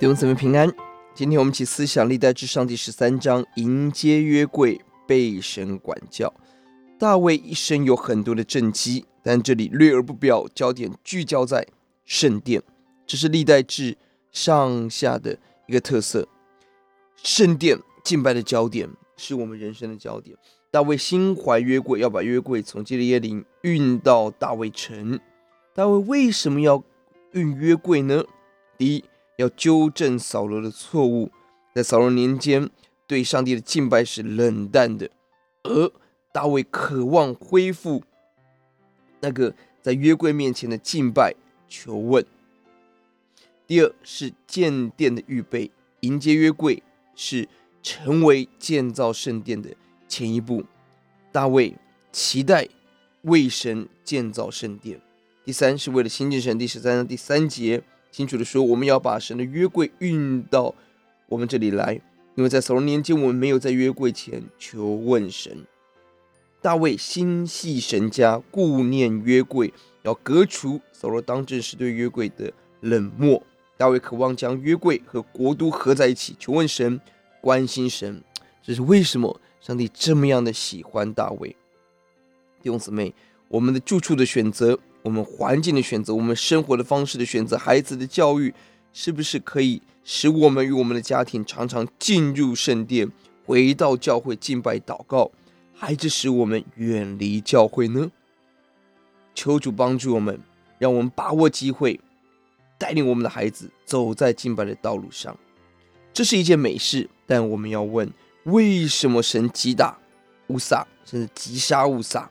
[0.00, 0.66] 弟兄姊妹平安，
[1.12, 6.32] 今天我们一起思想历代至上第十三章，迎接约柜，被神管教。
[6.98, 11.66] 大卫一生有很多的政绩，但这里略而不表，焦点聚焦在
[12.06, 12.62] 圣殿，
[13.06, 13.98] 这是历代至
[14.32, 16.26] 上下的一个特色。
[17.16, 20.34] 圣殿敬拜的焦点是我们人生的焦点。
[20.70, 25.20] 大卫心怀约柜，要把约柜从基列耶琳运到大卫城。
[25.74, 26.82] 大卫为什么要
[27.32, 28.24] 运约柜呢？
[28.78, 29.04] 第一，
[29.40, 31.30] 要纠正扫罗的错误，
[31.74, 32.68] 在扫罗年间
[33.06, 35.10] 对上帝的敬拜是冷淡的，
[35.62, 35.90] 而
[36.30, 38.02] 大卫渴望恢复
[39.20, 41.34] 那个在约柜面前的敬拜
[41.66, 42.24] 求问。
[43.66, 45.70] 第二是建殿的预备，
[46.00, 46.82] 迎接约柜
[47.14, 47.48] 是
[47.82, 49.70] 成为建造圣殿的
[50.06, 50.64] 前一步。
[51.32, 51.74] 大卫
[52.12, 52.68] 期待
[53.22, 55.00] 为神建造圣殿。
[55.46, 57.82] 第三是为了亲近神，第十三章第三节。
[58.10, 60.74] 清楚的说，我们要把神的约柜运到
[61.28, 62.00] 我们这里来，
[62.34, 65.64] 因为在扫罗年间，我们没有在约柜前求问神。
[66.60, 73.42] 大卫心系神家，顾念约柜，要革除扫罗当政时对约柜的冷漠。
[73.76, 77.00] 大卫渴望将约柜和国都合在一起，求问神，
[77.40, 78.22] 关心神。
[78.62, 81.48] 这是为什么上帝这么样的喜欢大卫。
[82.60, 83.14] 弟兄姊妹，
[83.48, 84.78] 我们的住处的选择。
[85.02, 88.52] 我们环境的选择，我们生活的方式的选择，孩子的教育，
[88.92, 93.10] 是不是可以使我们与我们的家庭常常进入圣殿，
[93.46, 95.30] 回到教会敬拜祷告，
[95.74, 98.10] 还是使我们远离教会呢？
[99.34, 100.38] 求主帮助我们，
[100.78, 101.98] 让我们把握机会，
[102.76, 105.34] 带领我们的孩子走在敬拜的道路上。
[106.12, 108.12] 这是一件美事，但我们要问：
[108.44, 109.96] 为什么神击打
[110.48, 112.28] 乌撒，甚至击杀乌撒？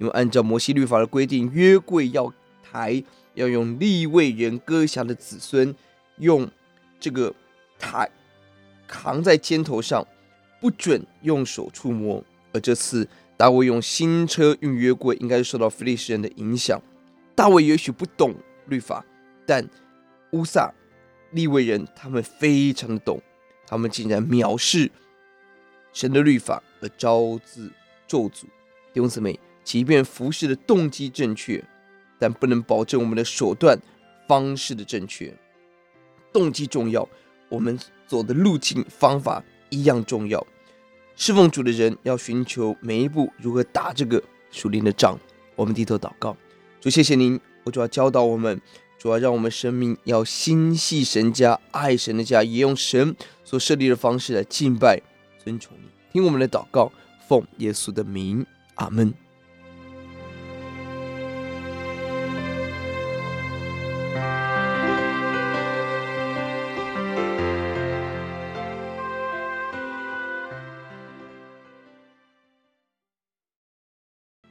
[0.00, 2.32] 因为按照摩西律法的规定，约柜要
[2.62, 3.02] 抬，
[3.34, 5.74] 要用利未人哥辖的子孙
[6.18, 6.48] 用
[7.00, 7.34] 这个
[7.80, 8.08] 抬
[8.86, 10.06] 扛在肩头上，
[10.60, 12.22] 不准用手触摸。
[12.52, 16.80] 而这次大卫用新车运约柜，应该是受到非利士人的影响。
[17.34, 18.32] 大卫也许不懂
[18.66, 19.04] 律法，
[19.44, 19.68] 但
[20.30, 20.72] 乌撒
[21.32, 23.20] 利未人他们非常的懂，
[23.66, 24.88] 他们竟然藐视
[25.92, 27.68] 神的律法而招致
[28.06, 28.42] 咒诅。
[28.92, 29.38] 弟兄姊妹。
[29.68, 31.62] 即便服侍的动机正确，
[32.18, 33.78] 但不能保证我们的手段
[34.26, 35.30] 方式的正确。
[36.32, 37.06] 动机重要，
[37.50, 40.42] 我们走的路径方法一样重要。
[41.16, 45.18] 侍奉主的人要寻求每一步如何打这个属灵的仗。
[45.54, 46.34] 我们低头祷告，
[46.80, 48.58] 主谢谢您，我主要教导我们，
[48.96, 53.14] 主要让我们生命要心系神家，爱神的家，也用神
[53.44, 55.02] 所设立的方式来敬拜、
[55.44, 55.90] 尊崇你。
[56.10, 56.90] 听我们的祷告，
[57.28, 58.46] 奉耶稣的名，
[58.76, 59.12] 阿门。